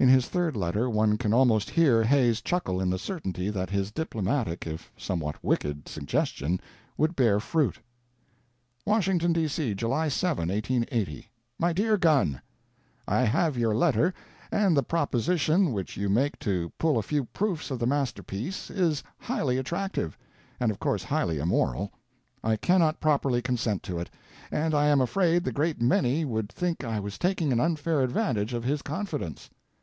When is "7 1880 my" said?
10.06-11.72